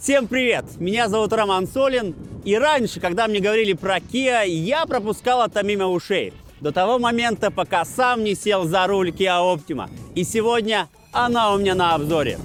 [0.00, 0.64] Всем привет!
[0.78, 2.14] Меня зовут Роман Солин.
[2.42, 6.32] И раньше, когда мне говорили про Kia, я пропускал это мимо ушей.
[6.62, 9.90] До того момента, пока сам не сел за руль Kia Optima.
[10.14, 12.38] И сегодня она у меня на обзоре.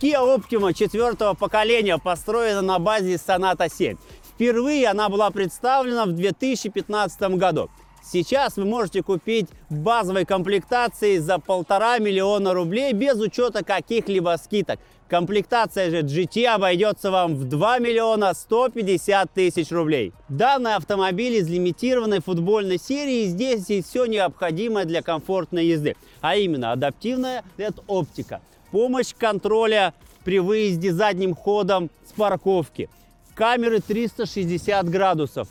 [0.00, 3.96] Kia Optima четвертого поколения построена на базе Sonata 7.
[4.34, 7.70] Впервые она была представлена в 2015 году.
[8.02, 14.78] Сейчас вы можете купить базовой комплектации за полтора миллиона рублей без учета каких-либо скидок.
[15.08, 20.12] Комплектация же GT обойдется вам в 2 миллиона 150 тысяч рублей.
[20.28, 23.26] Данный автомобиль из лимитированной футбольной серии.
[23.26, 25.94] Здесь есть все необходимое для комфортной езды.
[26.20, 29.94] А именно адаптивная LED-оптика, помощь контроля
[30.24, 32.90] при выезде задним ходом с парковки,
[33.34, 35.48] камеры 360 градусов,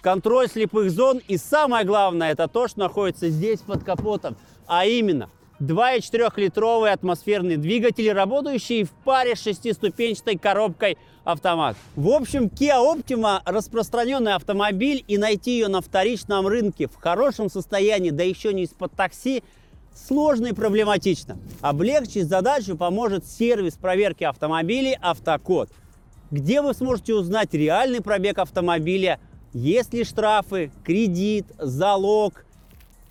[0.00, 5.30] контроль слепых зон и самое главное это то, что находится здесь под капотом, а именно
[5.60, 11.76] 2,4-литровый атмосферный двигатель, работающий в паре с шестиступенчатой коробкой автомат.
[11.94, 18.10] В общем, Kia Optima распространенный автомобиль и найти ее на вторичном рынке в хорошем состоянии,
[18.10, 19.42] да еще не из-под такси,
[19.94, 21.38] сложно и проблематично.
[21.62, 25.70] Облегчить задачу поможет сервис проверки автомобилей «Автокод»,
[26.30, 29.20] где вы сможете узнать реальный пробег автомобиля,
[29.52, 32.44] есть ли штрафы, кредит, залог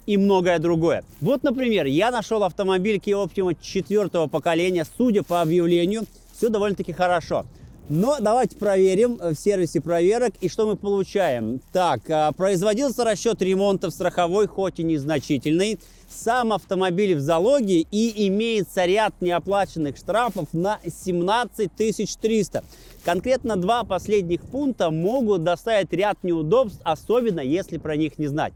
[0.06, 1.04] и многое другое.
[1.22, 4.86] Вот, например, я нашел автомобиль Kia Optima четвертого поколения.
[4.98, 6.04] Судя по объявлению,
[6.36, 7.46] все довольно-таки хорошо.
[7.88, 11.62] Но давайте проверим в сервисе проверок и что мы получаем.
[11.72, 15.80] Так, а, производился расчет ремонта в страховой, хоть и незначительный.
[16.10, 22.64] Сам автомобиль в залоге и имеется ряд неоплаченных штрафов на 17 300.
[23.04, 28.54] Конкретно два последних пункта могут доставить ряд неудобств, особенно если про них не знать.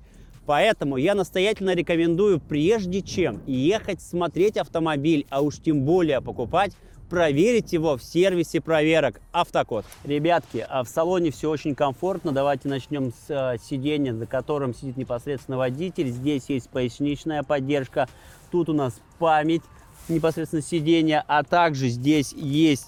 [0.47, 6.71] Поэтому я настоятельно рекомендую, прежде чем ехать смотреть автомобиль, а уж тем более покупать,
[7.09, 9.85] проверить его в сервисе проверок Автокод.
[10.03, 12.31] Ребятки, а в салоне все очень комфортно.
[12.31, 16.09] Давайте начнем с э, сиденья, за которым сидит непосредственно водитель.
[16.09, 18.07] Здесь есть поясничная поддержка.
[18.51, 19.63] Тут у нас память
[20.07, 22.87] непосредственно сиденья, а также здесь есть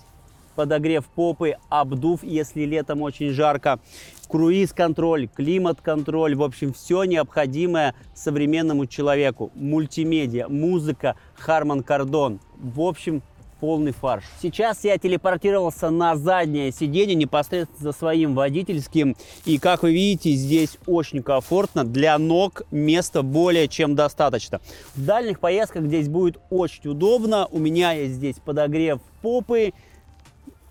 [0.55, 3.79] подогрев попы, обдув, если летом очень жарко,
[4.27, 9.51] круиз-контроль, климат-контроль, в общем, все необходимое современному человеку.
[9.55, 11.15] Мультимедиа, музыка,
[11.45, 12.39] Harman Kardon.
[12.57, 13.23] В общем,
[13.61, 14.23] полный фарш.
[14.41, 19.15] Сейчас я телепортировался на заднее сиденье непосредственно за своим водительским.
[19.45, 21.85] И как вы видите, здесь очень комфортно.
[21.85, 24.59] Для ног места более чем достаточно.
[24.95, 27.47] В дальних поездках здесь будет очень удобно.
[27.51, 29.73] У меня есть здесь подогрев попы,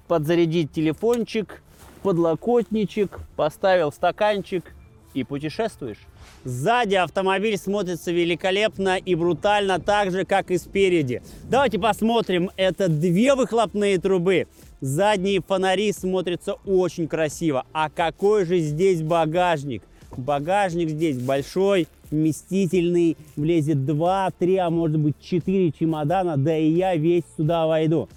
[0.09, 1.63] подзарядить телефончик,
[2.03, 4.75] подлокотничек, поставил стаканчик
[5.15, 5.99] и путешествуешь.
[6.45, 11.23] Сзади автомобиль смотрится великолепно и брутально так же, как и спереди.
[11.45, 12.51] Давайте посмотрим.
[12.57, 14.47] Это две выхлопные трубы.
[14.81, 17.67] Задние фонари смотрятся очень красиво.
[17.73, 19.83] А какой же здесь багажник?
[20.17, 23.17] Багажник здесь большой, вместительный.
[23.37, 26.37] Влезет 2, 3, а может быть 4 чемодана.
[26.37, 28.09] Да и я весь сюда войду.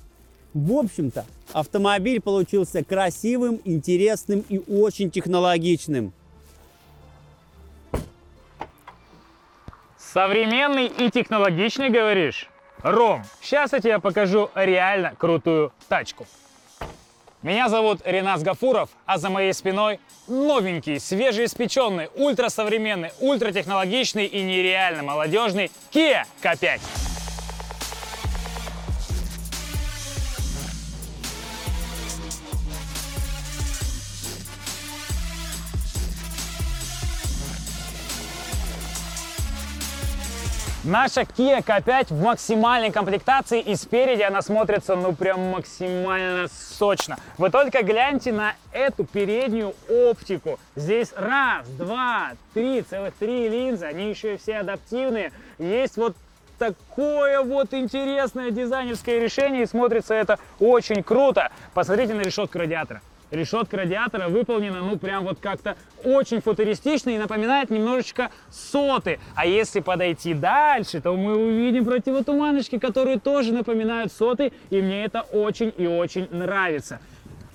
[0.54, 6.14] В общем-то, автомобиль получился красивым, интересным и очень технологичным.
[10.14, 12.48] Современный и технологичный, говоришь?
[12.84, 16.28] Ром, сейчас я тебе покажу реально крутую тачку.
[17.42, 25.72] Меня зовут Ренас Гафуров, а за моей спиной новенький, свежеиспеченный, ультрасовременный, ультратехнологичный и нереально молодежный
[25.92, 27.13] Kia K5.
[40.84, 47.16] Наша Kia K5 в максимальной комплектации и спереди она смотрится ну прям максимально сочно.
[47.38, 50.60] Вы только гляньте на эту переднюю оптику.
[50.76, 55.32] Здесь раз, два, три, целых три линзы, они еще и все адаптивные.
[55.58, 56.18] Есть вот
[56.60, 61.50] такое вот интересное дизайнерское решение и смотрится это очень круто.
[61.74, 63.02] Посмотрите на решетку радиатора
[63.34, 69.20] решетка радиатора выполнена, ну, прям вот как-то очень футуристично и напоминает немножечко соты.
[69.36, 75.22] А если подойти дальше, то мы увидим противотуманочки, которые тоже напоминают соты, и мне это
[75.22, 77.00] очень и очень нравится.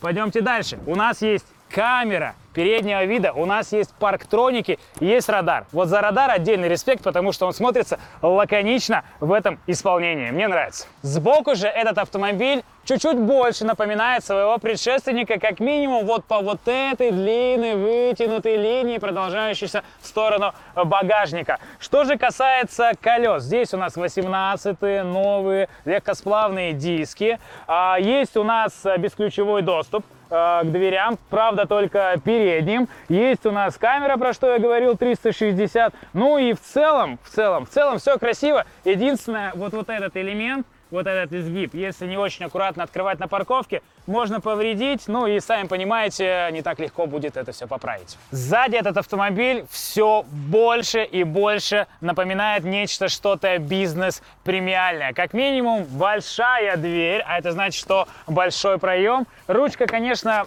[0.00, 0.78] Пойдемте дальше.
[0.86, 5.66] У нас есть камера переднего вида, у нас есть парктроники, есть радар.
[5.70, 10.30] Вот за радар отдельный респект, потому что он смотрится лаконично в этом исполнении.
[10.32, 10.86] Мне нравится.
[11.02, 17.12] Сбоку же этот автомобиль чуть-чуть больше напоминает своего предшественника, как минимум вот по вот этой
[17.12, 21.60] длинной вытянутой линии, продолжающейся в сторону багажника.
[21.78, 27.38] Что же касается колес, здесь у нас 18 новые легкосплавные диски,
[27.68, 32.88] а, есть у нас бесключевой доступ, Э, к дверям, правда только передним.
[33.08, 35.94] Есть у нас камера, про что я говорил, 360.
[36.12, 38.66] Ну и в целом, в целом, в целом все красиво.
[38.84, 41.74] Единственное, вот, вот этот элемент– вот этот изгиб.
[41.74, 46.78] Если не очень аккуратно открывать на парковке, можно повредить, ну и сами понимаете, не так
[46.78, 48.16] легко будет это все поправить.
[48.30, 55.12] Сзади этот автомобиль все больше и больше напоминает нечто, что-то бизнес-премиальное.
[55.12, 59.26] Как минимум большая дверь, а это значит, что большой проем.
[59.46, 60.46] Ручка, конечно,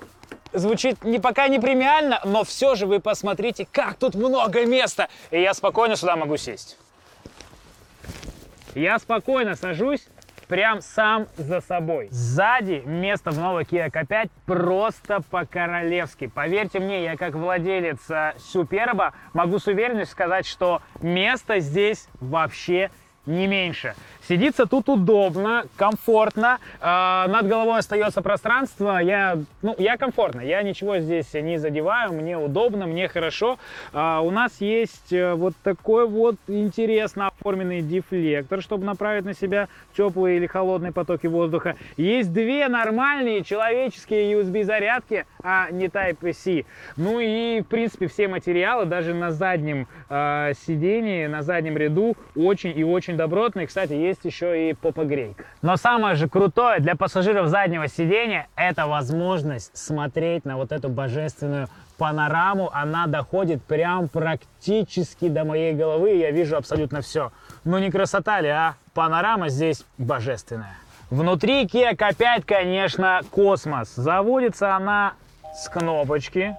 [0.54, 5.08] звучит не пока не премиально, но все же вы посмотрите, как тут много места.
[5.30, 6.78] И я спокойно сюда могу сесть.
[8.74, 10.08] Я спокойно сажусь
[10.52, 12.10] прям сам за собой.
[12.12, 16.28] Сзади место в новой Kia K5 просто по-королевски.
[16.28, 18.00] Поверьте мне, я как владелец
[18.38, 22.92] Суперба могу с уверенностью сказать, что место здесь вообще
[23.26, 23.96] не меньше.
[24.32, 31.00] Сидится тут удобно, комфортно, э, над головой остается пространство, я, ну, я комфортно, я ничего
[31.00, 33.60] здесь не задеваю, мне удобно, мне хорошо.
[33.92, 39.68] Э, у нас есть э, вот такой вот интересно оформленный дефлектор, чтобы направить на себя
[39.98, 41.76] теплые или холодные потоки воздуха.
[41.98, 46.64] Есть две нормальные человеческие USB-зарядки, а не Type-C.
[46.96, 52.72] Ну и, в принципе, все материалы, даже на заднем э, сидении, на заднем ряду, очень
[52.80, 53.68] и очень добротные.
[53.68, 55.46] Кстати, есть еще и попогрейка.
[55.62, 61.68] Но самое же крутое для пассажиров заднего сидения– это возможность смотреть на вот эту божественную
[61.98, 62.70] панораму.
[62.74, 67.32] Она доходит прям практически до моей головы, я вижу абсолютно все.
[67.64, 68.76] Ну не красота ли, а?
[68.94, 70.76] Панорама здесь божественная.
[71.10, 73.94] Внутри Kia K5, конечно, космос.
[73.96, 75.14] Заводится она
[75.54, 76.56] с кнопочки.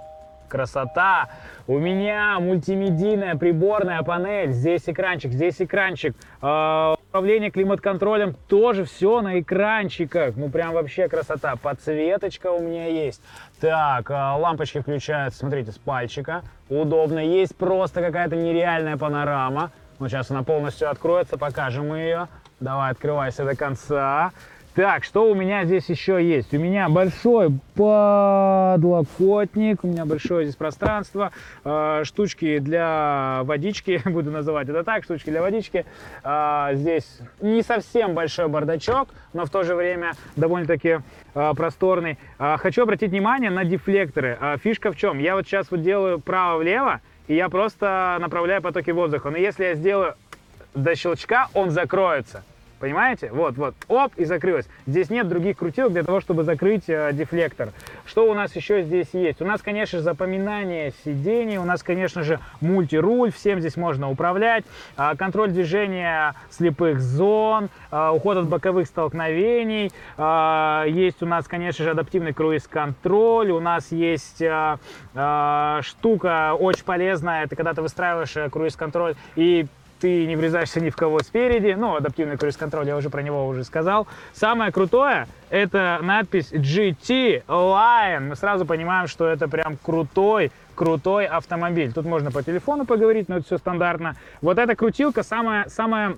[0.52, 1.31] Красота.
[1.66, 4.52] У меня мультимедийная приборная панель.
[4.52, 6.14] Здесь экранчик, здесь экранчик.
[6.43, 10.37] Э, управление климат-контролем тоже все на экранчиках.
[10.37, 11.56] Ну прям вообще красота.
[11.56, 13.22] Подсветочка у меня есть.
[13.62, 16.43] Так, э, лампочки включаются, смотрите, с пальчика.
[16.69, 17.20] Удобно.
[17.20, 19.70] Есть просто какая-то нереальная панорама.
[20.00, 22.28] Ну сейчас она полностью откроется, покажем ее.
[22.60, 24.32] Давай, открывайся до конца.
[24.74, 26.54] Так, что у меня здесь еще есть?
[26.54, 31.30] У меня большой подлокотник, у меня большое здесь пространство,
[31.62, 35.84] э, штучки для водички, буду называть это так, штучки для водички.
[36.24, 41.00] Э, здесь не совсем большой бардачок, но в то же время довольно-таки
[41.34, 42.16] э, просторный.
[42.38, 44.38] Э, хочу обратить внимание на дефлекторы.
[44.40, 45.19] Э, фишка в чем?
[45.19, 49.28] Я вот сейчас вот делаю право-влево, и я просто направляю потоки воздуха.
[49.28, 50.14] Но если я сделаю
[50.74, 52.42] до щелчка, он закроется.
[52.82, 53.31] Понимаете?
[53.31, 54.67] Вот, вот, оп, и закрылось.
[54.88, 57.69] Здесь нет других крутилок для того, чтобы закрыть э, дефлектор.
[58.05, 59.40] Что у нас еще здесь есть?
[59.40, 64.64] У нас, конечно же, запоминание сидений, у нас, конечно же, мультируль, всем здесь можно управлять,
[64.96, 71.84] э, контроль движения слепых зон, э, уход от боковых столкновений, э, есть у нас, конечно
[71.84, 74.79] же, адаптивный круиз-контроль, у нас есть э,
[75.14, 79.69] э, штука очень полезная, это когда ты выстраиваешь э, круиз-контроль и
[80.02, 81.76] ты не врезаешься ни в кого спереди.
[81.78, 84.08] Ну, адаптивный круиз-контроль, я уже про него уже сказал.
[84.32, 88.20] Самое крутое, это надпись GT Line.
[88.31, 91.93] Мы сразу понимаем, что это прям крутой, крутой автомобиль.
[91.93, 94.17] Тут можно по телефону поговорить, но это все стандартно.
[94.41, 96.17] Вот эта крутилка самая, самая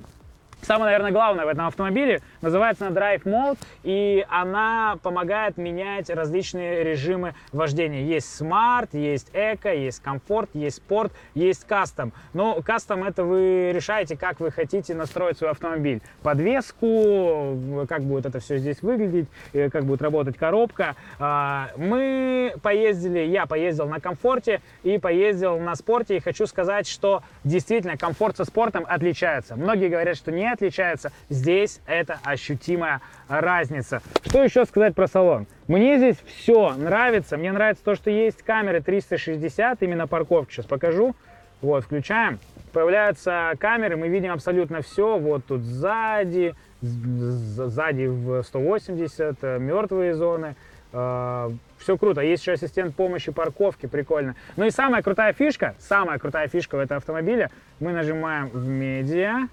[0.65, 7.35] Самое, наверное, главное в этом автомобиле называется Drive Mode, и она помогает менять различные режимы
[7.53, 8.03] вождения.
[8.03, 12.13] Есть Smart, есть Eco, есть комфорт, есть спорт, есть кастом.
[12.33, 16.01] Но кастом это вы решаете, как вы хотите настроить свой автомобиль.
[16.23, 20.97] Подвеску, как будет это все здесь выглядеть, как будет работать коробка.
[21.19, 27.23] А, мы поездили, я поездил на комфорте и поездил на спорте, и хочу сказать, что
[27.45, 29.57] действительно комфорт со спортом отличается.
[29.57, 31.13] Многие говорят, что нет, отличается.
[31.29, 34.03] Здесь это ощутимая разница.
[34.25, 35.47] Что еще сказать про салон?
[35.69, 37.37] Мне здесь все нравится.
[37.37, 40.53] Мне нравится то, что есть камеры 360, именно парковки.
[40.53, 41.15] Сейчас покажу.
[41.61, 42.39] Вот, включаем.
[42.73, 45.17] Появляются камеры, мы видим абсолютно все.
[45.19, 50.57] Вот тут сзади, сзади в 180, э, мертвые зоны.
[50.93, 52.21] Э, все круто.
[52.21, 54.37] Есть еще ассистент помощи парковки, прикольно.
[54.57, 59.49] Ну и самая крутая фишка, самая крутая фишка в этом автомобиле, мы нажимаем в медиа,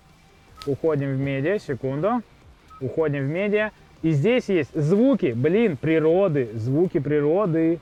[0.65, 2.21] Уходим в медиа, секунду.
[2.79, 3.71] Уходим в медиа.
[4.01, 7.79] И здесь есть звуки, блин, природы, звуки природы.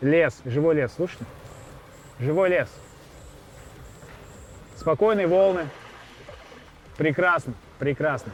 [0.00, 1.18] Лес, живой лес, слушай.
[2.18, 2.68] Живой лес.
[4.76, 5.66] Спокойные волны.
[6.96, 8.32] Прекрасно, прекрасно.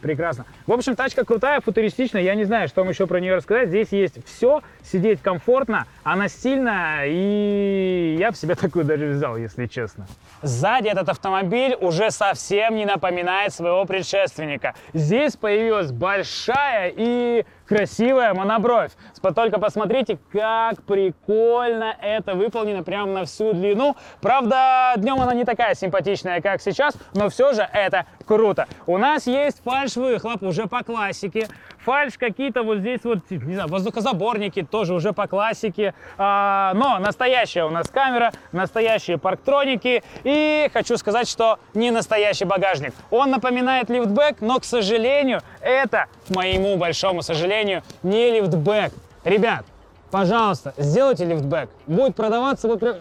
[0.00, 0.46] Прекрасно.
[0.66, 2.22] В общем, тачка крутая, футуристичная.
[2.22, 3.68] Я не знаю, что вам еще про нее рассказать.
[3.68, 4.62] Здесь есть все.
[4.82, 5.86] Сидеть комфортно.
[6.02, 7.06] Она стильная.
[7.06, 10.06] И я бы себе такую даже взял, если честно.
[10.42, 14.74] Сзади этот автомобиль уже совсем не напоминает своего предшественника.
[14.94, 18.90] Здесь появилась большая и красивая монобровь.
[19.36, 23.94] Только посмотрите, как прикольно это выполнено прямо на всю длину.
[24.20, 28.66] Правда, днем она не такая симпатичная, как сейчас, но все же это круто.
[28.88, 31.46] У нас есть фальш-выхлоп уже по классике.
[31.84, 35.94] Фальш какие-то вот здесь вот, не знаю, воздухозаборники тоже уже по классике.
[36.18, 40.02] А, но настоящая у нас камера, настоящие парктроники.
[40.24, 42.92] И хочу сказать, что не настоящий багажник.
[43.10, 48.92] Он напоминает лифтбэк, но, к сожалению, это, к моему большому сожалению, не лифтбэк.
[49.24, 49.64] Ребят,
[50.10, 51.70] пожалуйста, сделайте лифтбэк.
[51.86, 52.96] Будет продаваться вот прям...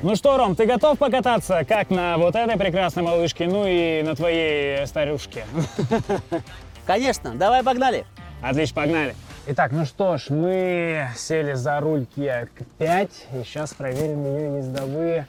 [0.00, 4.14] Ну что, Ром, ты готов покататься как на вот этой прекрасной малышке, ну и на
[4.14, 5.44] твоей старушке?
[6.86, 8.06] Конечно, давай погнали.
[8.40, 9.16] Отлично, погнали.
[9.48, 15.26] Итак, ну что ж, мы сели за руль Kia 5 и сейчас проверим ее ездовые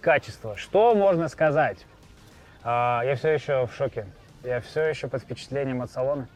[0.00, 0.56] качества.
[0.56, 1.78] Что можно сказать?
[2.62, 4.06] А, я все еще в шоке.
[4.44, 6.28] Я все еще под впечатлением от салона.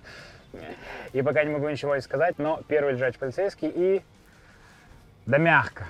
[1.13, 4.03] И пока не могу ничего сказать, но первый лежач полицейский и...
[5.27, 5.87] Да мягко.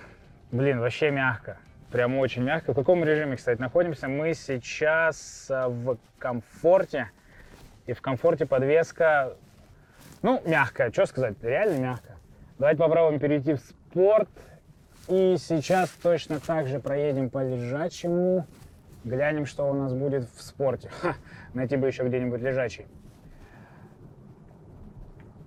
[0.52, 1.56] Блин, вообще мягко.
[1.96, 2.72] Прям очень мягко.
[2.72, 4.06] В каком режиме, кстати, находимся?
[4.06, 7.10] Мы сейчас э, в комфорте.
[7.86, 9.32] И в комфорте подвеска,
[10.20, 10.92] ну, мягкая.
[10.92, 11.36] Что сказать?
[11.40, 12.18] Реально мягкая.
[12.58, 14.28] Давайте попробуем перейти в спорт.
[15.08, 18.46] И сейчас точно так же проедем по лежачему.
[19.04, 20.90] Глянем, что у нас будет в спорте.
[21.00, 21.14] Ха,
[21.54, 22.84] найти бы еще где-нибудь лежачий.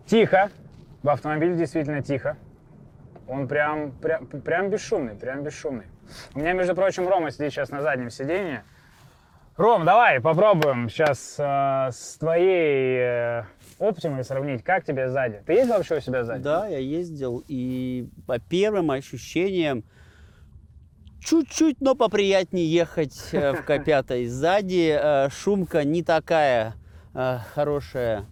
[0.07, 0.49] Тихо.
[1.03, 2.37] В автомобиле действительно тихо.
[3.27, 5.85] Он прям, прям, прям бесшумный, прям бесшумный.
[6.33, 8.63] У меня, между прочим, Рома сидит сейчас на заднем сиденье.
[9.57, 13.43] Ром, давай попробуем сейчас э, с твоей э,
[13.79, 14.63] Оптимой сравнить.
[14.63, 15.41] Как тебе сзади?
[15.45, 16.43] Ты ездил вообще у себя сзади?
[16.43, 17.43] Да, я ездил.
[17.47, 19.83] И по первым ощущениям,
[21.21, 24.97] чуть-чуть, но поприятнее ехать э, в К5 сзади.
[24.97, 26.75] Э, шумка не такая
[27.13, 28.25] э, хорошая,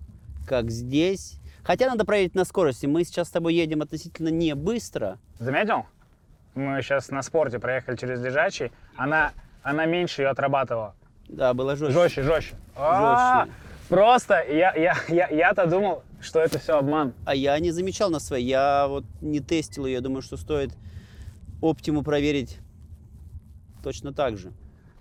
[0.48, 1.40] как здесь.
[1.64, 2.86] Хотя надо проверить на скорости.
[2.86, 5.20] Мы сейчас с тобой едем относительно не быстро.
[5.40, 5.86] Заметил?
[6.58, 8.72] Мы сейчас на спорте проехали через лежачий.
[8.96, 10.96] Она, она меньше ее отрабатывала.
[11.30, 11.94] Да, было жестче.
[11.94, 12.56] Жестче, жестче.
[12.76, 13.48] А,
[13.90, 17.14] Просто я, я, я, я-то думал, что это все обман.
[17.26, 18.48] А я не замечал на своей.
[18.48, 19.94] Я вот не тестил ее.
[19.94, 20.72] Я думаю, что стоит
[21.62, 22.58] оптиму проверить
[23.84, 24.52] точно так же.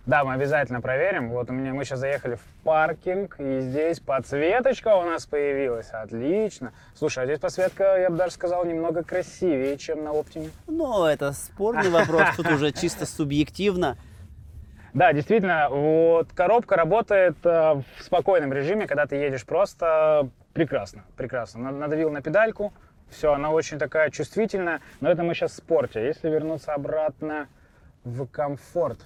[0.07, 1.31] Да, мы обязательно проверим.
[1.31, 5.91] Вот у меня мы сейчас заехали в паркинг, и здесь подсветочка у нас появилась.
[5.91, 6.73] Отлично.
[6.95, 10.51] Слушай, а здесь подсветка, я бы даже сказал, немного красивее, чем на Оптиме.
[10.69, 13.99] Ну, это спорный вопрос, тут уже чисто субъективно.
[14.95, 21.73] Да, действительно, вот коробка работает э, в спокойном режиме, когда ты едешь просто прекрасно, прекрасно.
[21.73, 22.73] Надавил на педальку,
[23.11, 26.07] все, она очень такая чувствительная, но это мы сейчас в спорте.
[26.07, 27.49] Если вернуться обратно
[28.05, 29.01] в комфорт,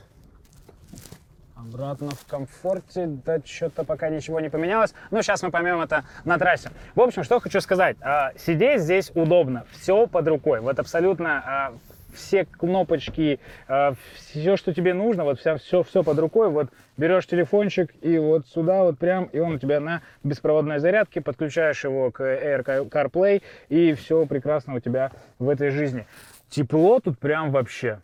[1.69, 4.95] Обратно в комфорте, да что-то пока ничего не поменялось.
[5.11, 6.71] Но сейчас мы поймем это на трассе.
[6.95, 7.97] В общем, что хочу сказать.
[8.01, 10.61] А, сидеть здесь удобно, все под рукой.
[10.61, 11.73] Вот абсолютно а,
[12.15, 16.49] все кнопочки, а, все, что тебе нужно, вот вся, все, все под рукой.
[16.49, 21.21] Вот берешь телефончик и вот сюда вот прям, и он у тебя на беспроводной зарядке,
[21.21, 26.07] подключаешь его к Air CarPlay, и все прекрасно у тебя в этой жизни.
[26.49, 28.01] Тепло тут прям вообще.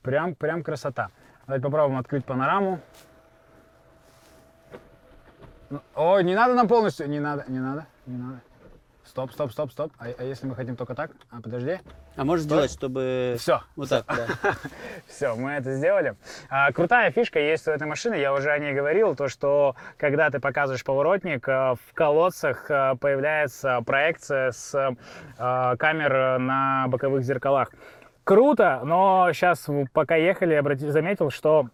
[0.00, 1.10] Прям, прям красота.
[1.48, 2.78] Давайте попробуем открыть панораму.
[5.70, 7.08] Ну, ой, не надо нам полностью.
[7.08, 8.42] Не надо, не надо, не надо.
[9.02, 9.92] Стоп, стоп, стоп, стоп.
[9.98, 11.10] А, а если мы хотим только так?
[11.30, 11.78] А, подожди.
[12.16, 13.36] А можешь сделать, чтобы...
[13.38, 13.62] Все.
[13.76, 14.02] Вот все.
[14.02, 14.52] так, да.
[15.06, 16.16] Все, мы это сделали.
[16.50, 20.28] А, крутая фишка есть у этой машины, я уже о ней говорил, то, что когда
[20.28, 24.94] ты показываешь поворотник, а, в колодцах а, появляется проекция с
[25.38, 27.70] а, камер на боковых зеркалах
[28.28, 31.68] круто, но сейчас, пока ехали, я заметил, что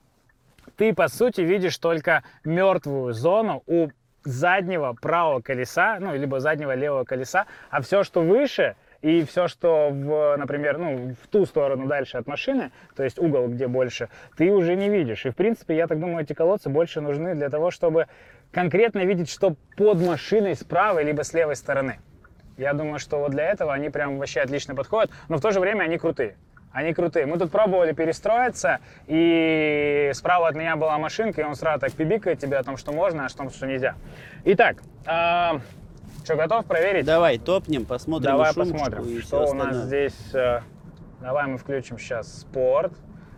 [0.76, 3.88] ты, по сути, видишь только мертвую зону у
[4.23, 9.90] заднего правого колеса, ну, либо заднего левого колеса, а все, что выше, и все, что,
[9.90, 14.52] в, например, ну, в ту сторону дальше от машины, то есть угол, где больше, ты
[14.52, 15.26] уже не видишь.
[15.26, 18.06] И, в принципе, я так думаю, эти колодцы больше нужны для того, чтобы
[18.52, 21.99] конкретно видеть, что под машиной с правой либо с левой стороны.
[22.56, 25.61] Я думаю, что вот для этого они прям вообще отлично подходят, но в то же
[25.61, 26.37] время они крутые.
[26.73, 27.26] Они крутые.
[27.26, 32.40] Мы тут пробовали перестроиться, и справа от меня была машинка, и он сразу так пибикает
[32.40, 33.94] тебе о том, что можно, а о том, что нельзя.
[34.44, 35.58] Итак, э,
[36.25, 37.04] Что, готов проверить?
[37.04, 40.34] Давай топнем, посмотрим Давай посмотрим, и что у нас здесь.
[40.34, 40.61] э,
[41.20, 42.92] Давай мы включим сейчас спорт.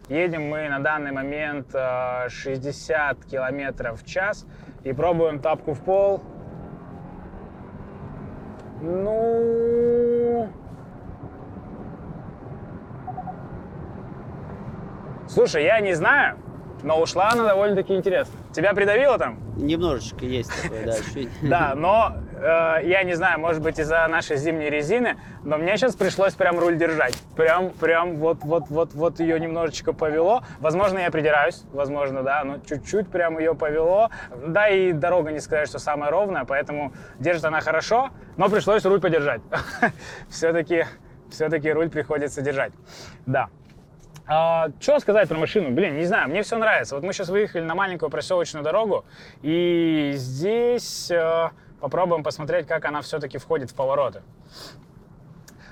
[0.09, 4.47] Едем мы на данный момент э, 60 километров в час
[4.85, 6.23] и пробуем тапку в пол.
[8.83, 10.49] Ну...
[15.29, 16.39] Слушай, я не знаю,
[16.83, 18.35] но ушла она довольно-таки интересно.
[18.53, 19.39] Тебя придавило там?
[19.57, 21.31] Немножечко есть такое, да, ощущение.
[21.43, 26.35] Да, но я не знаю, может быть из-за нашей зимней резины, но мне сейчас пришлось
[26.35, 27.17] прям руль держать.
[27.37, 30.43] Прям, прям вот, вот, вот, вот ее немножечко повело.
[30.61, 34.11] Возможно, я придираюсь, возможно, да, но чуть-чуть прям ее повело.
[34.47, 39.01] Да, и дорога не сказать, что самая ровная, поэтому держит она хорошо, но пришлось руль
[39.01, 39.41] подержать.
[40.29, 40.85] Все-таки,
[41.31, 42.73] все-таки руль приходится держать.
[43.25, 43.49] Да.
[44.29, 45.71] А, что сказать про машину?
[45.71, 46.97] Блин, не знаю, мне все нравится.
[46.97, 49.05] Вот мы сейчас выехали на маленькую проселочную дорогу,
[49.43, 51.51] и здесь э,
[51.87, 54.23] попробуем посмотреть, как она все-таки входит в повороты.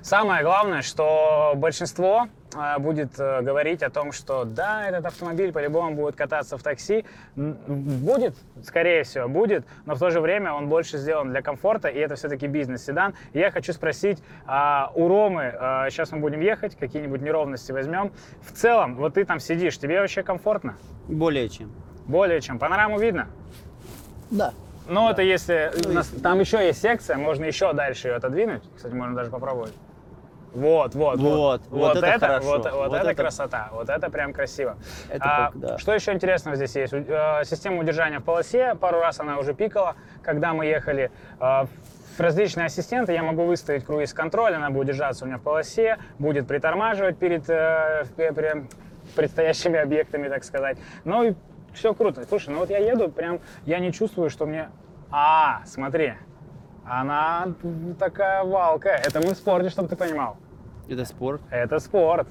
[0.00, 5.97] Самое главное, что большинство э, будет э, говорить о том, что да, этот автомобиль по-любому
[5.97, 7.04] будет кататься в такси.
[7.35, 11.99] Будет, скорее всего, будет, но в то же время он больше сделан для комфорта, и
[11.99, 13.14] это все-таки бизнес-седан.
[13.33, 18.12] Я хочу спросить а, у Ромы, а, сейчас мы будем ехать, какие-нибудь неровности возьмем.
[18.42, 20.76] В целом, вот ты там сидишь, тебе вообще комфортно?
[21.09, 21.73] Более чем.
[22.06, 22.61] Более чем.
[22.61, 23.26] Панораму видно?
[24.30, 24.52] Да.
[24.86, 25.70] Ну, это если...
[25.86, 28.62] у нас- там еще есть секция, можно еще дальше ее отодвинуть.
[28.76, 29.72] Кстати, можно даже попробовать.
[30.52, 34.32] Вот, вот, Вот, вот это хорошо, Вот, вот вот это, это- красота, вот это прям
[34.32, 34.76] красиво.
[35.08, 35.78] Это А, как- да.
[35.78, 36.92] Что еще интересного здесь есть?
[36.92, 41.10] У- э, Система удержания в полосе, пару раз она уже пикала, когда мы ехали.
[41.40, 41.64] Э,
[42.16, 46.46] в Различные ассистенты, я могу выставить круиз-контроль, она будет держаться у меня в полосе, будет
[46.46, 48.68] притормаживать перед э, в- при-
[49.16, 50.78] предстоящими объектами, так сказать.
[51.02, 51.34] Ну и
[51.74, 52.24] все круто.
[52.28, 54.70] Слушай, ну вот я еду, прям я не чувствую, что мне...
[55.10, 56.14] А, смотри,
[56.84, 57.48] она
[57.98, 58.88] такая валка.
[58.90, 60.36] Это мы в спорте, чтобы ты понимал.
[60.88, 61.40] Это спорт.
[61.50, 62.28] Это спорт.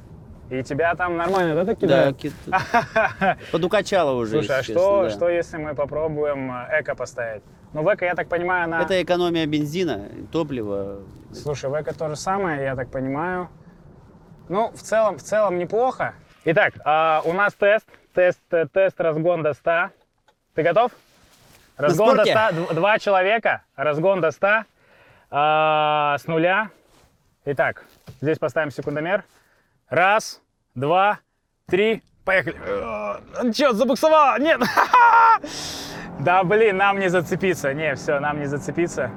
[0.50, 2.18] И тебя там нормально, да, так Да, кидают?
[2.18, 2.32] ки-
[3.52, 5.10] подукачало уже, Слушай, а что, да.
[5.10, 7.42] что если мы попробуем э, эко поставить?
[7.72, 8.82] Ну, в эко, я так понимаю, она...
[8.82, 11.00] Это экономия бензина, топлива.
[11.32, 13.48] Слушай, в эко то же самое, я так понимаю.
[14.50, 16.14] Ну, в целом, в целом неплохо.
[16.46, 19.90] Итак, а, у нас тест, тест, э, тест разгон до 100.
[20.56, 20.92] Ты готов?
[21.78, 22.32] Разгон до спорте.
[22.32, 24.64] 100, дв- два человека, разгон до 100
[25.32, 26.70] а, с нуля.
[27.46, 27.84] Итак,
[28.22, 29.24] здесь поставим секундомер.
[29.90, 30.42] Раз,
[30.76, 31.20] два,
[31.68, 32.58] три, поехали.
[33.54, 34.40] Че, забуксовало?
[34.40, 34.62] Нет.
[36.20, 37.74] Да, блин, нам не зацепиться.
[37.74, 39.10] Не, все, нам не зацепиться.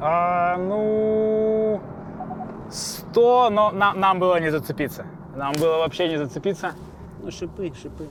[0.00, 1.80] А, ну,
[2.70, 5.06] 100, но нам, нам было не зацепиться.
[5.36, 6.72] Нам было вообще не зацепиться.
[7.22, 8.08] Ну, шипы, шипы.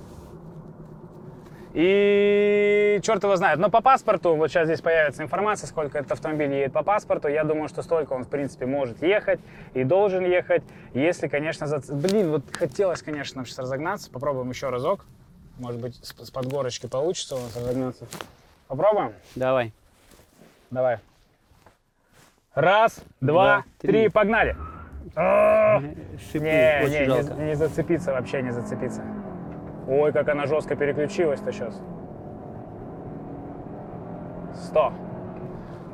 [1.74, 3.60] И черт его знает.
[3.60, 7.30] Но по паспорту, вот сейчас здесь появится информация, сколько этот автомобиль едет по паспорту.
[7.30, 9.40] Я думаю, что столько он, в принципе, может ехать
[9.74, 10.64] и должен ехать.
[10.94, 11.90] Если, конечно, зац...
[11.90, 14.12] Блин, вот хотелось, конечно, сейчас разогнаться.
[14.12, 15.06] Попробуем еще разок.
[15.60, 18.06] Может быть, с, с подгорочки получится у нас разогнаться.
[18.68, 19.14] Попробуем?
[19.36, 19.74] Давай.
[20.72, 21.00] Давай.
[22.54, 24.10] Раз, два, Два, три, три.
[24.10, 24.58] погнали.
[25.16, 25.80] А,
[26.32, 27.34] Шипы, Не, очень не, жалко.
[27.34, 29.04] не, не зацепиться, вообще не зацепиться.
[29.88, 31.82] Ой, как она жестко переключилась-то сейчас.
[34.56, 34.94] Сто.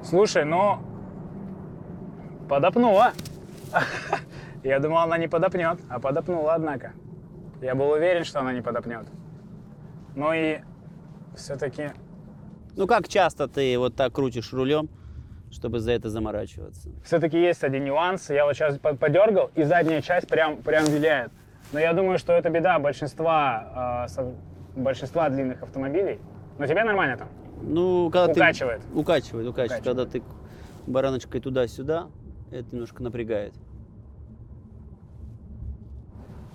[0.03, 0.80] Слушай, ну...
[2.47, 3.12] Подопнула.
[4.63, 6.93] Я думал, она не подопнет, а подопнула, однако.
[7.62, 9.08] Я был уверен, что она не подопнет.
[10.15, 10.60] Ну и
[11.36, 11.91] все-таки
[12.75, 14.89] Ну, как часто ты вот так крутишь рулем,
[15.52, 16.90] чтобы за это заморачиваться?
[17.04, 18.30] все-таки есть один нюанс.
[18.30, 21.32] Я вот сейчас подергал, и задняя часть прям, прям виляет.
[21.72, 24.34] Но я думаю, что это беда большинства, э, со-
[24.76, 26.20] большинства длинных автомобилей.
[26.58, 27.28] Но тебе нормально там?
[27.62, 28.82] Ну, когда Укачивает.
[28.82, 28.98] ты...
[28.98, 29.48] Укачивает.
[29.48, 29.84] Укачивает.
[29.84, 30.24] Когда Укачивает.
[30.86, 32.08] ты бараночкой туда-сюда,
[32.52, 33.54] это немножко напрягает.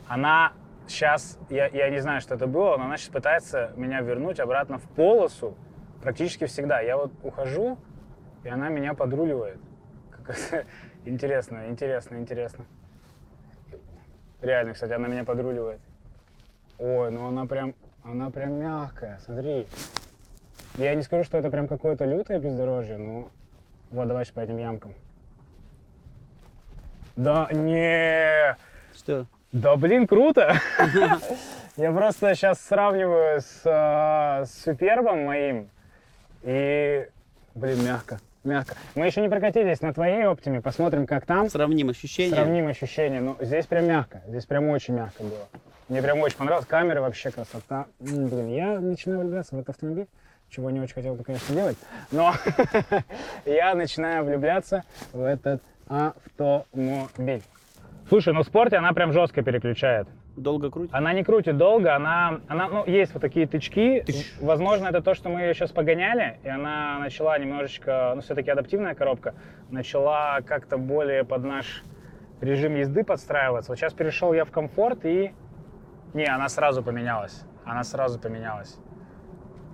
[0.09, 0.53] Она
[0.87, 4.79] сейчас, я, я не знаю, что это было, но она сейчас пытается меня вернуть обратно
[4.79, 5.57] в полосу
[6.03, 6.81] практически всегда.
[6.81, 7.79] Я вот ухожу,
[8.45, 9.59] и она меня подруливает.
[11.05, 12.65] Интересно, интересно, интересно.
[14.41, 15.81] Реально, кстати, она меня подруливает.
[16.79, 17.75] Ой, ну она прям,
[18.05, 19.67] она прям мягкая, смотри.
[20.77, 23.31] Я не скажу, что это прям какое-то лютое бездорожье, но...
[23.91, 24.95] Вот, давай сейчас по этим ямкам.
[27.17, 28.57] Да не,
[28.97, 29.27] Что?
[29.53, 30.55] да блин, круто!
[31.77, 35.69] Я просто сейчас сравниваю с, э, с супербом моим.
[36.43, 37.09] И,
[37.55, 38.75] блин, мягко, мягко.
[38.95, 41.49] Мы еще не прокатились на твоей оптиме, посмотрим, как там.
[41.49, 42.35] Сравним ощущения.
[42.35, 43.21] Сравним ощущения.
[43.21, 45.49] Ну, здесь прям мягко, здесь прям очень мягко было.
[45.89, 46.67] Мне прям очень понравилось.
[46.67, 47.87] Камера вообще красота.
[48.01, 50.07] М, Блин, я начинаю влюбляться в этот автомобиль.
[50.49, 51.77] чего не очень хотел бы, конечно, делать,
[52.11, 52.33] но
[53.47, 57.43] я начинаю влюбляться в этот автомобиль.
[58.09, 60.09] Слушай, ну в спорте она прям жестко переключает.
[60.37, 60.95] Долго крутит?
[60.95, 64.03] Она не крутит долго, она, она, ну, есть вот такие тычки.
[64.07, 64.33] Тыщ.
[64.41, 68.95] Возможно, это то, что мы ее сейчас погоняли, и она начала немножечко, ну, все-таки адаптивная
[68.95, 69.35] коробка,
[69.71, 71.83] начала как-то более под наш
[72.41, 73.73] режим езды подстраиваться.
[73.73, 75.33] Вот сейчас перешел я в комфорт, и...
[76.15, 77.45] Не, она сразу поменялась.
[77.65, 78.79] Она сразу поменялась.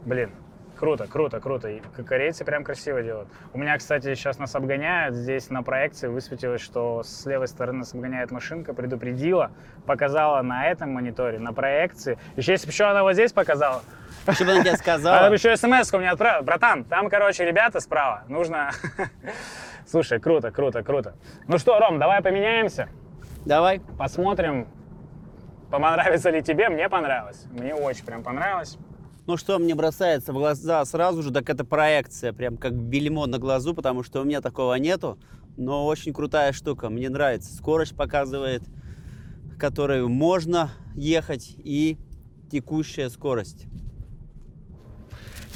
[0.04, 0.30] Блин,
[0.78, 1.68] круто, круто, круто.
[1.68, 3.28] И корейцы прям красиво делают.
[3.52, 5.14] У меня, кстати, сейчас нас обгоняют.
[5.14, 9.50] Здесь на проекции высветилось, что с левой стороны нас обгоняет машинка, предупредила,
[9.86, 12.18] показала на этом мониторе, на проекции.
[12.36, 13.82] Еще если бы еще она вот здесь показала,
[14.30, 15.28] Что бы она тебе она сказала?
[15.28, 16.42] бы еще смс мне отправила.
[16.42, 18.24] Братан, там, короче, ребята справа.
[18.28, 18.70] Нужно...
[19.86, 21.14] Слушай, круто, круто, круто.
[21.46, 22.88] Ну что, Ром, давай поменяемся.
[23.46, 23.80] Давай.
[23.98, 24.68] Посмотрим,
[25.70, 26.68] понравится ли тебе.
[26.68, 27.46] Мне понравилось.
[27.50, 28.76] Мне очень прям понравилось.
[29.28, 33.38] Ну что мне бросается в глаза сразу же, так это проекция, прям как бельмо на
[33.38, 35.18] глазу, потому что у меня такого нету,
[35.58, 37.54] но очень крутая штука, мне нравится.
[37.54, 38.62] Скорость показывает,
[39.58, 41.98] которую можно ехать и
[42.50, 43.66] текущая скорость.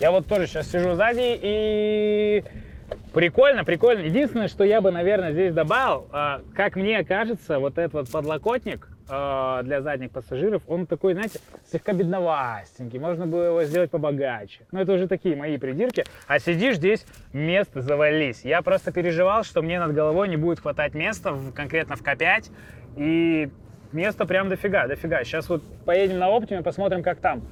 [0.00, 2.44] Я вот тоже сейчас сижу сзади и
[3.14, 4.02] прикольно, прикольно.
[4.02, 8.91] Единственное, что я бы, наверное, здесь добавил, а, как мне кажется, вот этот вот подлокотник
[9.14, 11.38] а, для задних пассажиров, он такой, знаете,
[11.70, 12.98] слегка бедновастенький.
[12.98, 14.60] Можно было его сделать побогаче.
[14.72, 16.04] Но это уже такие мои придирки.
[16.26, 18.42] А сидишь здесь, место завались.
[18.42, 22.50] Я просто переживал, что мне над головой не будет хватать места, в- конкретно в К5.
[22.96, 23.50] И
[23.92, 25.22] места прям дофига, дофига.
[25.24, 27.42] Сейчас вот поедем на Оптиме, посмотрим, как там.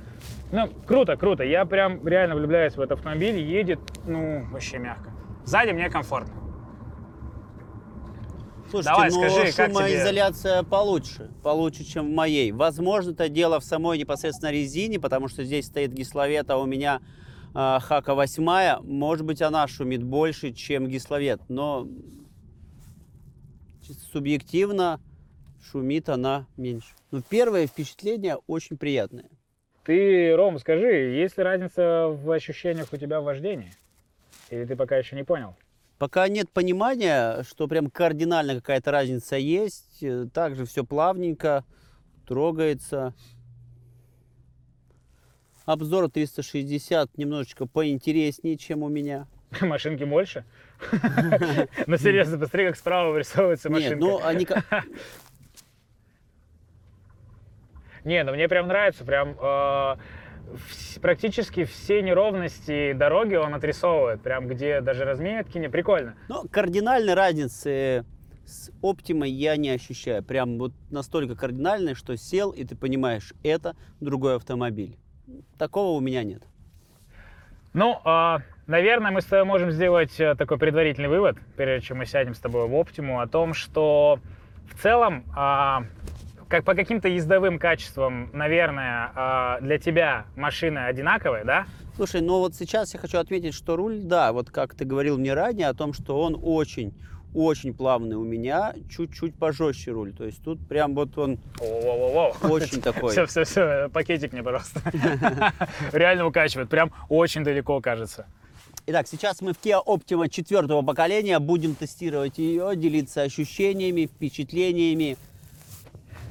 [0.52, 1.44] Ну, круто, круто.
[1.44, 3.36] Я прям реально влюбляюсь в этот автомобиль.
[3.38, 5.10] Едет, ну, вообще мягко.
[5.44, 6.32] Сзади мне комфортно.
[8.70, 9.66] Слушайте, Давай, ну скажи, как тебе?
[9.66, 12.52] шумоизоляция получше, получше, чем в моей.
[12.52, 17.00] Возможно, это дело в самой непосредственно резине, потому что здесь стоит гисловет, а у меня
[17.52, 21.88] э, Хака 8, может быть, она шумит больше, чем гисловет, но
[23.84, 25.00] чисто субъективно
[25.70, 26.94] шумит она меньше.
[27.10, 29.26] Но первое впечатление очень приятное.
[29.82, 33.72] Ты, Ром, скажи, есть ли разница в ощущениях у тебя в вождении?
[34.50, 35.56] Или ты пока еще не понял?
[36.00, 41.62] Пока нет понимания, что прям кардинально какая-то разница есть, э, также все плавненько,
[42.26, 43.12] трогается.
[45.66, 49.28] Обзор 360 немножечко поинтереснее, чем у меня.
[49.60, 50.46] Машинки больше?
[51.86, 54.00] Ну, серьезно, посмотри, как справа вырисовывается Нет, машинка.
[54.00, 54.46] ну они
[58.04, 59.98] Не, ну мне прям нравится, прям э, вс-
[61.00, 66.14] практически все неровности дороги он отрисовывает, прям где даже разметки не прикольно.
[66.28, 68.04] но кардинальной разницы
[68.44, 70.22] с Оптимой я не ощущаю.
[70.22, 74.96] Прям вот настолько кардинальной, что сел и ты понимаешь, это другой автомобиль.
[75.58, 76.42] Такого у меня нет.
[77.72, 82.06] Ну, э, наверное, мы с тобой можем сделать э, такой предварительный вывод, прежде чем мы
[82.06, 84.18] сядем с тобой в оптиму, о том, что
[84.68, 85.84] в целом, а,
[86.50, 91.66] как по каким-то ездовым качествам, наверное, а, для тебя машины одинаковые, да?
[91.94, 95.32] Слушай, ну вот сейчас я хочу отметить, что руль, да, вот как ты говорил мне
[95.32, 96.92] ранее о том, что он очень,
[97.34, 100.12] очень плавный у меня, чуть-чуть пожестче руль.
[100.12, 101.38] То есть тут прям вот он
[102.42, 103.12] очень такой.
[103.12, 104.80] Все, все, все, пакетик мне, пожалуйста.
[105.92, 108.26] Реально укачивает, прям очень далеко кажется.
[108.86, 115.16] Итак, сейчас мы в Kia Optima четвертого поколения будем тестировать ее, делиться ощущениями, впечатлениями.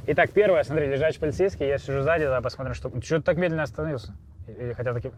[0.07, 2.89] Итак, первое, смотри, лежачий полицейский, я сижу сзади, давай посмотрим, что...
[3.03, 4.15] Что ты так медленно остановился?
[4.47, 5.11] Или хотя таки...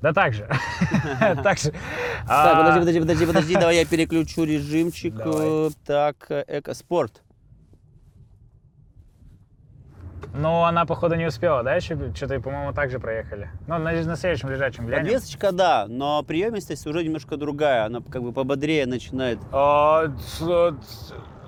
[0.00, 0.48] Да так же.
[1.42, 1.70] Так же.
[2.26, 5.14] Так, А, подожди, подожди, подожди, подожди, давай я переключу режимчик.
[5.18, 7.22] Э, Так, экоспорт.
[10.34, 11.96] Ну, она, походу, не успела, да, еще?
[12.14, 13.50] Что-то, по-моему, так же проехали.
[13.66, 15.04] Ну, на, на следующем лежачем глянем.
[15.04, 17.84] Подвесочка, да, но приемистость уже немножко другая.
[17.84, 19.38] Она как бы пободрее начинает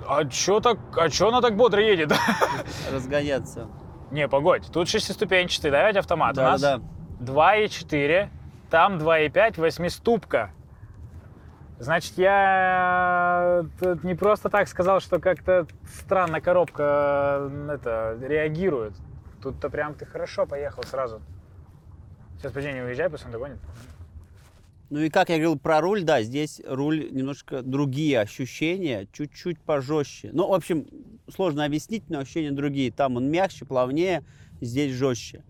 [0.07, 2.13] А, чё так, а чё она так бодро едет?
[2.93, 3.69] разгоняться.
[4.11, 6.33] Не, погодь, тут шестиступенчатый, да, ведь автомат?
[6.33, 6.79] У Да, нас да,
[7.21, 7.33] да.
[7.33, 8.29] 2,4,
[8.71, 10.51] там 2,5, восьмиступка.
[11.79, 18.95] Значит, я тут не просто так сказал, что как-то странно коробка э, это, реагирует.
[19.43, 21.21] Тут-то прям ты хорошо поехал сразу.
[22.39, 23.59] Сейчас, подожди, не уезжай, пусть он догонит.
[24.91, 30.31] Ну и как я говорил про руль, да, здесь руль немножко другие ощущения, чуть-чуть пожестче.
[30.33, 30.87] Ну, в общем,
[31.35, 32.93] сложно объяснить, но ощущения другие.
[32.93, 34.25] Там он мягче, плавнее,
[34.61, 35.43] здесь жестче.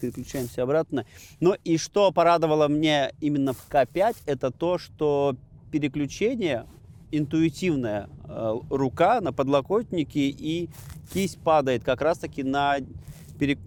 [0.00, 1.04] Переключаемся обратно.
[1.40, 5.36] Ну и что порадовало мне именно в К5, это то, что
[5.70, 6.66] переключение
[7.10, 10.70] интуитивная э, рука на подлокотнике и
[11.12, 12.78] кисть падает как раз таки на
[13.38, 13.58] пере-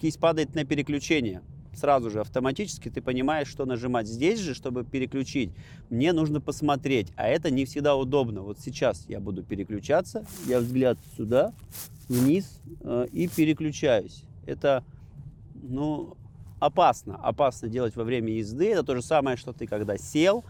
[0.00, 1.42] кисть падает на переключение
[1.78, 4.06] сразу же автоматически ты понимаешь, что нажимать.
[4.06, 5.50] Здесь же, чтобы переключить,
[5.90, 8.42] мне нужно посмотреть, а это не всегда удобно.
[8.42, 11.52] Вот сейчас я буду переключаться, я взгляд сюда,
[12.08, 14.24] вниз э, и переключаюсь.
[14.46, 14.84] Это,
[15.54, 16.16] ну,
[16.58, 17.16] опасно.
[17.16, 18.70] Опасно делать во время езды.
[18.70, 20.44] Это то же самое, что ты когда сел,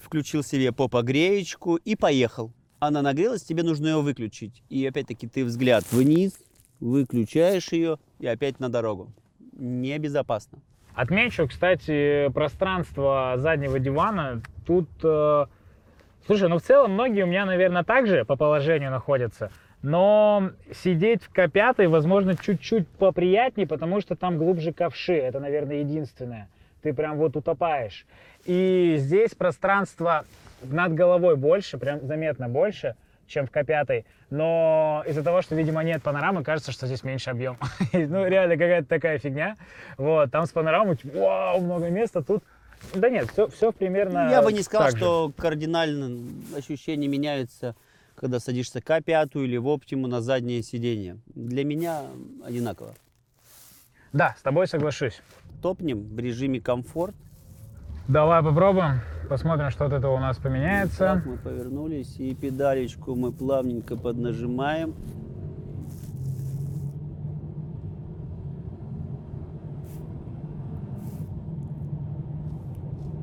[0.00, 2.52] включил себе попогреечку и поехал.
[2.78, 4.62] Она нагрелась, тебе нужно ее выключить.
[4.68, 6.32] И опять-таки ты взгляд вниз,
[6.80, 9.12] выключаешь ее и опять на дорогу.
[9.52, 10.58] Небезопасно.
[10.94, 14.42] Отмечу, кстати, пространство заднего дивана.
[14.66, 15.46] Тут, э,
[16.26, 19.50] слушай, ну в целом многие у меня, наверное, также по положению находятся.
[19.82, 25.14] Но сидеть в К5, возможно, чуть-чуть поприятнее, потому что там глубже ковши.
[25.14, 26.48] Это, наверное, единственное.
[26.82, 28.06] Ты прям вот утопаешь.
[28.44, 30.24] И здесь пространство
[30.62, 32.96] над головой больше, прям заметно больше,
[33.32, 34.04] чем в К5.
[34.30, 37.58] Но из-за того, что, видимо, нет панорамы, кажется, что здесь меньше объем.
[37.92, 39.56] ну, реально какая-то такая фигня.
[39.96, 42.44] Вот, там с панорамой, типа, вау, много места, тут
[42.94, 44.96] да нет, все, все примерно Я бы не сказал, же.
[44.96, 46.20] что кардинально
[46.56, 47.76] ощущения меняются,
[48.16, 51.18] когда садишься к К5 или в оптиму на заднее сиденье.
[51.26, 52.02] Для меня
[52.44, 52.94] одинаково.
[54.12, 55.22] Да, с тобой соглашусь.
[55.62, 57.14] Топнем в режиме комфорт.
[58.08, 60.98] Давай попробуем, посмотрим, что от этого у нас поменяется.
[60.98, 64.94] Так, мы повернулись и педалечку мы плавненько поднажимаем.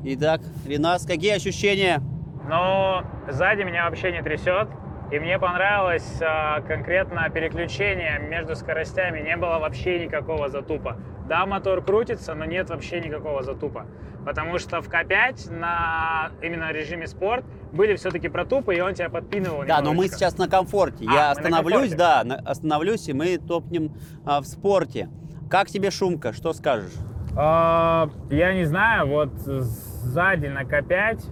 [0.06, 2.02] Итак, Ренас, какие ощущения?
[2.48, 4.70] Но сзади меня вообще не трясет.
[5.12, 9.20] И мне понравилось а, конкретно переключение между скоростями.
[9.22, 10.98] Не было вообще никакого затупа.
[11.30, 13.86] Да, мотор крутится, но нет вообще никакого затупа.
[14.26, 19.64] Потому что в К5 на именно режиме спорт были все-таки протупы, и он тебя подпинывал
[19.66, 20.18] Да, но мы немножечко.
[20.18, 21.06] сейчас на комфорте.
[21.08, 21.96] А, Я на остановлюсь, комфорте.
[21.96, 23.94] да, остановлюсь, и мы топнем
[24.26, 25.08] а, в спорте.
[25.50, 26.34] Как тебе шумка?
[26.34, 26.92] Что скажешь?
[27.38, 31.24] А, я не знаю, вот сзади на К5,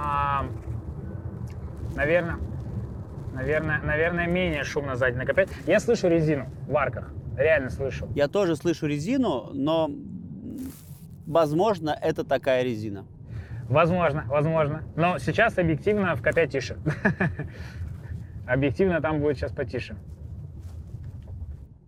[0.00, 0.46] а,
[1.96, 2.36] наверное,
[3.34, 5.50] наверное, наверное, менее шумно сзади на К5.
[5.66, 8.08] Я слышу резину в арках, реально слышу.
[8.14, 9.90] Я тоже слышу резину, но
[11.26, 13.06] возможно это такая резина.
[13.68, 14.82] Возможно, возможно.
[14.96, 16.78] Но сейчас объективно в К5 тише.
[18.46, 19.96] Объективно там будет сейчас потише.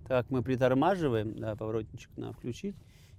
[0.06, 2.76] Так, мы притормаживаем, да, поворотничек надо включить.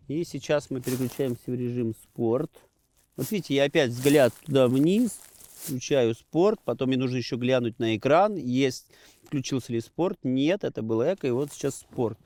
[0.07, 2.51] И сейчас мы переключаемся в режим спорт.
[3.15, 5.19] Вот видите, я опять взгляд туда вниз,
[5.61, 8.87] включаю спорт, потом мне нужно еще глянуть на экран, есть,
[9.25, 12.17] включился ли спорт, нет, это был эко, и вот сейчас спорт.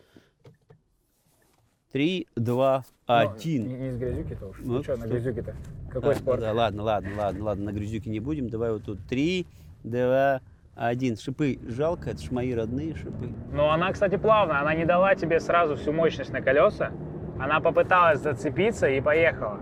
[1.91, 3.63] Три, два, один.
[3.69, 4.57] Ну, Не из грязюки-то уж.
[4.59, 5.55] Ну, Ну что, на грязюке-то?
[5.91, 6.41] Какой Да, спорт?
[6.41, 8.49] да, ладно, ладно, ладно, ладно, на грязюке не будем.
[8.49, 9.45] Давай вот тут три,
[9.83, 10.41] два,
[10.75, 11.15] один.
[11.15, 13.33] Шипы жалко, это ж мои родные шипы.
[13.53, 14.59] Но она, кстати, плавная.
[14.59, 16.91] Она не дала тебе сразу всю мощность на колеса.
[17.39, 19.61] Она попыталась зацепиться и поехала.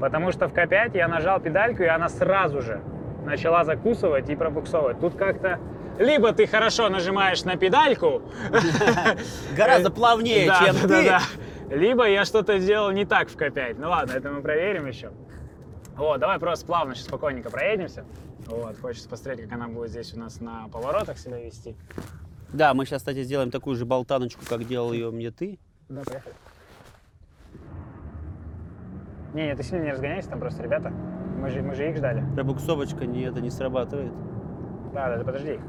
[0.00, 2.80] Потому что в К5 я нажал педальку, и она сразу же
[3.28, 5.00] начала закусывать и пробуксовывать.
[5.00, 5.60] Тут как-то
[5.98, 8.22] либо ты хорошо нажимаешь на педальку,
[9.56, 11.18] Гораздо плавнее, чем ты.
[11.70, 13.76] либо я что-то сделал не так в К5.
[13.78, 15.10] Ну ладно, это мы проверим еще.
[15.96, 18.04] Вот, давай просто плавно, сейчас спокойненько проедемся.
[18.46, 21.76] Вот, хочется посмотреть, как она будет здесь у нас на поворотах себя вести.
[22.52, 25.58] Да, мы сейчас, кстати, сделаем такую же болтаночку, как делал ее мне ты.
[25.88, 26.34] Да, поехали.
[29.34, 30.92] Не, не, ты сильно не разгоняйся, там просто ребята.
[31.40, 32.24] Мы же, мы же их ждали.
[32.34, 34.12] Пробуксовочка не, это не срабатывает.
[34.92, 35.60] Да, да, подожди их.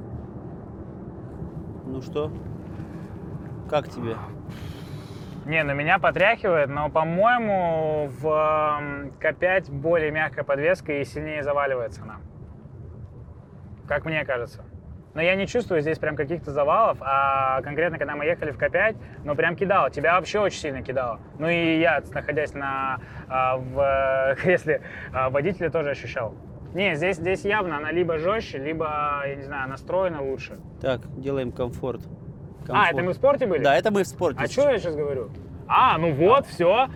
[1.86, 2.32] Ну что?
[3.70, 4.16] Как тебе?
[5.46, 12.04] Не, ну меня потряхивает, но, по-моему, в эм, К5 более мягкая подвеска и сильнее заваливается
[12.04, 12.18] она.
[13.88, 14.64] Как мне кажется.
[15.20, 18.96] Но я не чувствую здесь прям каких-то завалов, а конкретно, когда мы ехали в К5,
[19.26, 21.20] ну прям кидало, тебя вообще очень сильно кидало.
[21.40, 26.36] Ну и я, находясь на, а, в кресле а, водителя, тоже ощущал.
[26.74, 30.58] Не, здесь, здесь явно она либо жестче, либо, я не знаю, настроена лучше.
[30.80, 32.00] Так, делаем комфорт.
[32.62, 32.94] А, Комфорт.
[32.94, 33.62] это мы в спорте были?
[33.62, 34.42] Да, это мы в спорте.
[34.42, 35.32] А что я сейчас говорю?
[35.68, 36.88] А, ну вот, все.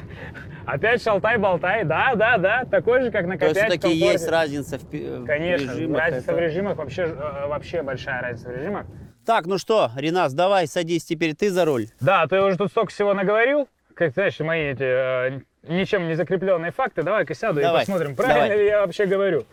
[0.70, 4.78] Опять шалтай-болтай, да, да, да, такой же, как на То есть К5 все-таки есть разница
[4.78, 5.98] в, в Конечно, режимах.
[6.00, 8.86] разница Это- в режимах вообще, э, вообще большая разница в режимах.
[9.24, 11.86] Так, ну что, Ренас, давай, садись теперь ты за руль.
[12.00, 16.70] Да, ты уже тут столько всего наговорил, как знаешь, мои эти э, ничем не закрепленные
[16.70, 17.02] факты.
[17.02, 18.58] Давай-ка сяду Давай, и посмотрим, правильно давай.
[18.58, 19.44] ли я вообще говорю.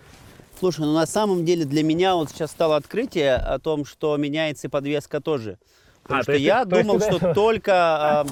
[0.59, 4.67] Слушай, ну на самом деле для меня вот сейчас стало открытие о том, что меняется
[4.67, 5.59] и подвеска тоже.
[6.03, 8.25] Потому А, что то есть я то есть думал, до что этого- только а,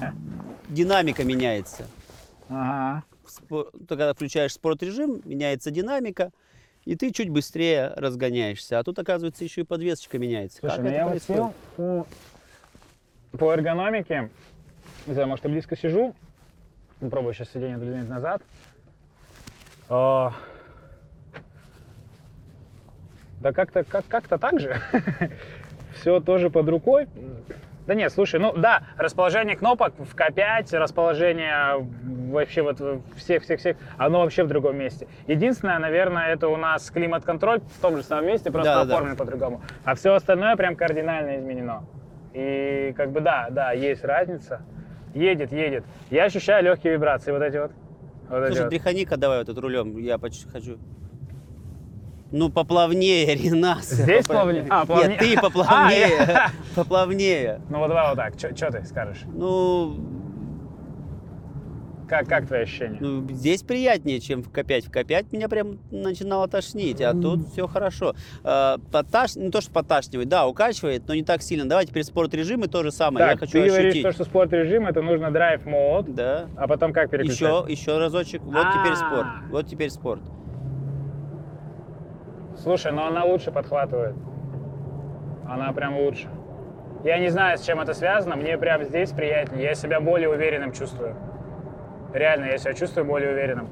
[0.68, 1.86] динамика меняется.
[2.54, 3.04] Ага.
[3.88, 6.32] Когда включаешь спорт-режим, меняется динамика,
[6.86, 8.80] и ты чуть быстрее разгоняешься.
[8.80, 10.60] А тут, оказывается, еще и подвесочка меняется.
[10.60, 12.08] Слушай, как ну я вот сел по,
[13.38, 14.30] по эргономике,
[15.08, 16.14] Не знаю, может, я близко сижу.
[17.00, 18.42] Попробую сейчас сиденье двинуть назад.
[19.90, 20.34] А,
[23.42, 24.80] Да как-то как, как-то так же.
[25.96, 27.08] Все тоже под рукой.
[27.86, 31.86] Да нет, слушай, ну да, расположение кнопок в К5, расположение
[32.32, 32.80] вообще вот
[33.18, 35.08] всех-всех-всех, оно вообще в другом месте.
[35.28, 38.94] Единственное, наверное, это у нас климат-контроль в том же самом месте, просто Да, да, да.
[38.94, 39.62] оформлен по-другому.
[39.84, 41.86] А все остальное прям кардинально изменено.
[42.34, 44.62] И как бы да, да, есть разница.
[45.14, 45.84] Едет, едет.
[46.10, 47.72] Я ощущаю легкие вибрации, вот эти вот.
[48.30, 48.70] Вот эти Слушай, вот.
[48.70, 50.80] тряхани-ка давай вот этот рулем, я хочу.
[52.34, 53.92] Ну, поплавнее, Ренас.
[53.92, 54.66] Здесь Попла- плавнее?
[54.70, 55.10] А, плавнее.
[55.10, 56.10] Нет, ты А, поплавнее.
[56.10, 57.62] я- Поплавнее.
[57.70, 59.22] Ну вот давай вот так, что ты скажешь?
[59.32, 59.96] Ну,
[62.10, 62.98] Как, как твои ощущения?
[63.00, 64.82] ну, здесь приятнее, чем в К5.
[64.82, 68.16] В К5 меня прям начинало тошнить, а тут все хорошо.
[68.44, 69.36] А, Поташ...
[69.36, 71.70] Не то, что поташнивает, да, укачивает, но не так сильно.
[71.70, 73.26] Давай теперь спорт-режим и то же самое.
[73.28, 74.04] так, я хочу ты говоришь, ощутить.
[74.04, 76.48] то, что спорт режим, это нужно драйв мод, Да.
[76.58, 77.40] а потом как переключать?
[77.42, 78.42] Еще, еще разочек.
[78.42, 79.26] Вот теперь спорт.
[79.28, 79.42] А.
[79.52, 80.22] Вот теперь спорт.
[82.64, 84.16] Слушай, но она лучше подхватывает.
[85.46, 86.30] Она прям лучше.
[87.04, 89.64] Я не знаю, с чем это связано, мне прям здесь приятнее.
[89.66, 91.14] Я себя более уверенным чувствую.
[92.14, 93.68] Реально, я себя чувствую более уверенным.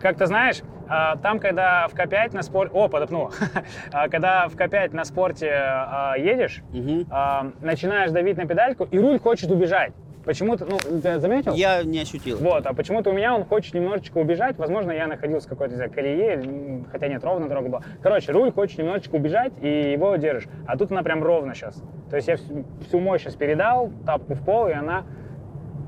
[0.00, 2.72] Как ты знаешь, а, там, когда в К5 на спорте...
[2.74, 3.30] О, подопнуло.
[3.92, 6.62] А, Когда в К5 на спорте а, едешь,
[7.10, 9.92] а, начинаешь давить на педальку, и руль хочет убежать.
[10.24, 11.54] Почему-то, ну, ты заметил?
[11.54, 12.36] Я не ощутил.
[12.38, 14.58] Вот, а почему-то у меня он хочет немножечко убежать.
[14.58, 17.82] Возможно, я находился в какой-то, знаю, колее, хотя нет, ровно дорога была.
[18.02, 20.46] Короче, руль хочет немножечко убежать, и его держишь.
[20.66, 21.82] А тут она прям ровно сейчас.
[22.10, 25.04] То есть я всю, всю мощь сейчас передал, тапку в пол, и она,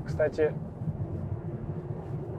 [0.05, 0.53] кстати...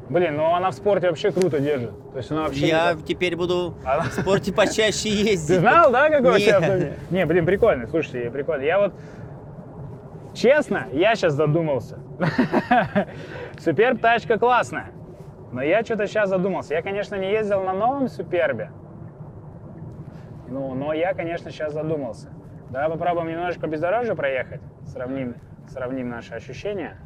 [0.08, 1.92] Блин, ну она в спорте вообще круто держит.
[2.12, 2.66] То есть она вообще...
[2.66, 5.48] Я не теперь буду Она- в спорте почаще ездить.
[5.48, 6.92] Ты знал, да, какой у тебя?
[7.10, 8.62] Не, блин, прикольно, слушайте, прикольно.
[8.64, 8.92] Я вот,
[10.34, 11.98] честно, я сейчас задумался.
[13.58, 14.90] Суперб тачка классная,
[15.52, 16.74] но я что-то сейчас задумался.
[16.74, 18.70] Я, конечно, не ездил на новом Супербе,
[20.48, 22.30] ну, но я, конечно, сейчас задумался.
[22.70, 25.36] Давай попробуем немножечко бездорожье проехать, сравним,
[25.68, 26.96] сравним наши ощущения.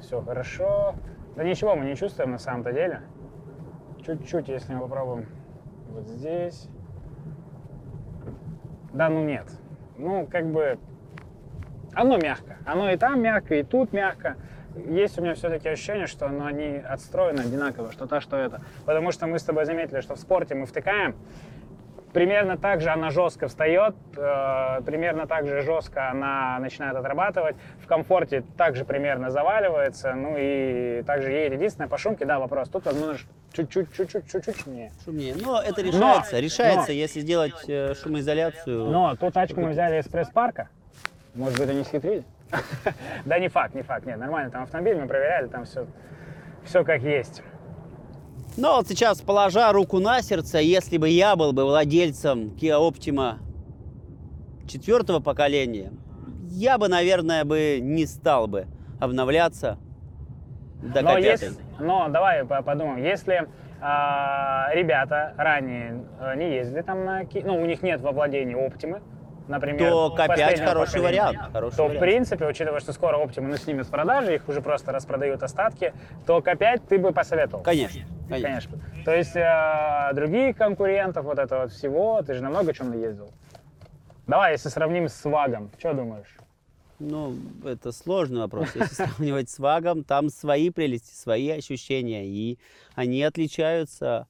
[0.00, 0.94] Все хорошо.
[1.36, 3.00] Да ничего мы не чувствуем на самом-то деле.
[4.04, 5.28] Чуть-чуть, если мы попробуем
[5.88, 6.68] вот здесь.
[8.92, 9.46] Да ну нет.
[9.96, 10.78] Ну, как бы,
[11.94, 12.56] оно мягко.
[12.66, 14.36] Оно и там мягко, и тут мягко.
[14.76, 18.60] Есть у меня все-таки ощущение, что ну, они отстроены одинаково, что то, что это.
[18.84, 21.14] Потому что мы с тобой заметили, что в спорте мы втыкаем,
[22.14, 27.86] примерно так же она жестко встает, э, примерно так же жестко она начинает отрабатывать, в
[27.86, 31.58] комфорте также примерно заваливается, ну и также едет.
[31.58, 33.18] Единственное, по шумке, да, вопрос, тут возможно
[33.52, 34.92] чуть-чуть, чуть-чуть, чуть-чуть шумнее.
[35.04, 35.34] Шумнее.
[35.40, 36.40] Но это решается.
[36.40, 38.86] решается, если сделать э, шумоизоляцию.
[38.86, 40.68] Но ту тачку мы взяли из пресс-парка.
[41.34, 42.24] Может быть, они схитрили?
[43.24, 44.06] Да не факт, не факт.
[44.06, 44.50] Нет, нормально.
[44.50, 45.86] Там автомобиль мы проверяли, там все,
[46.64, 47.42] все как есть.
[48.56, 53.38] Но вот сейчас, положа руку на сердце, если бы я был бы владельцем Kia Optima
[54.68, 55.90] четвертого поколения,
[56.50, 58.66] я бы, наверное, бы не стал бы
[59.00, 59.76] обновляться
[60.82, 61.22] до Но, К5.
[61.22, 63.48] если, но давай по- подумаем, если
[63.80, 68.54] а, ребята ранее э, не ездили там на Ки- ну у них нет во владении
[68.54, 69.02] Оптимы,
[69.48, 72.00] например, То К5 последнего хороший поколения, вариант, хороший то в вариант.
[72.00, 75.92] принципе, учитывая, что скоро ну, снимут с продажи, их уже просто распродают остатки,
[76.26, 77.62] то К5 ты бы посоветовал.
[77.62, 78.78] Конечно, конечно.
[78.78, 79.04] Конечно.
[79.04, 83.30] То есть э, других конкурентов вот этого всего, ты же на много чем ездил.
[84.26, 86.36] Давай, если сравним с Вагом, что думаешь?
[86.98, 88.70] Ну, это сложный вопрос.
[88.74, 92.58] Если сравнивать с Вагом, там свои прелести, свои ощущения, и
[92.94, 94.26] они отличаются.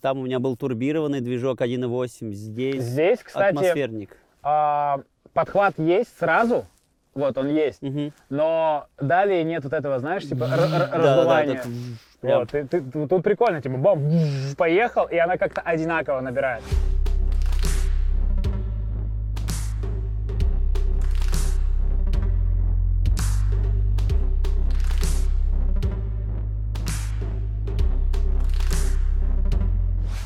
[0.00, 4.16] Там у меня был турбированный движок 1.8, здесь Здесь, кстати, атмосферник.
[4.48, 5.00] А,
[5.34, 6.66] подхват есть сразу,
[7.16, 8.12] вот он есть, Мгм.
[8.30, 10.46] но далее нет вот этого, знаешь, типа
[10.92, 11.54] раздувания.
[11.56, 11.62] так,
[12.20, 12.38] прям.
[12.38, 14.00] Вот, ты- ты- тут тут прикольно, типа, бам,
[14.56, 16.62] поехал, и она как-то одинаково набирает.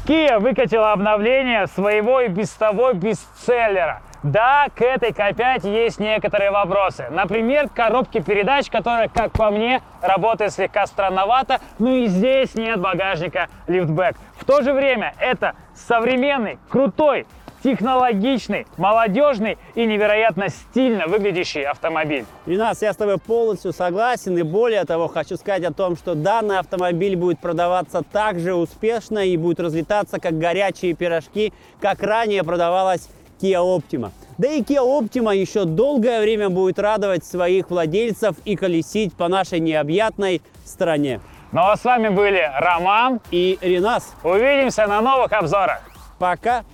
[0.06, 4.02] Kia выкатила обновление своего и без того бестселлера.
[4.22, 7.06] Да, к этой К5 есть некоторые вопросы.
[7.10, 11.60] Например, к коробке передач, которая, как по мне, работает слегка странновато.
[11.78, 14.16] Ну и здесь нет багажника лифтбэк.
[14.36, 17.26] В то же время это современный, крутой,
[17.64, 22.26] технологичный, молодежный и невероятно стильно выглядящий автомобиль.
[22.44, 24.36] Ренас, я с тобой полностью согласен.
[24.36, 29.20] И более того, хочу сказать о том, что данный автомобиль будет продаваться так же успешно
[29.20, 33.08] и будет разлетаться, как горячие пирожки, как ранее продавалась
[33.40, 34.10] Kia Optima.
[34.38, 39.60] Да и Kia Optima еще долгое время будет радовать своих владельцев и колесить по нашей
[39.60, 41.20] необъятной стране.
[41.52, 43.20] Ну а с вами были Роман.
[43.30, 45.80] И Ренас, Увидимся на новых обзорах.
[46.18, 46.64] пока!